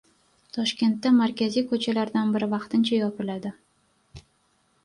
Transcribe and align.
Toshkentda 0.55 1.11
markaziy 1.17 1.63
ko‘chalardan 1.73 2.33
biri 2.39 2.47
vaqtincha 2.57 2.99
yopiladi 3.03 3.53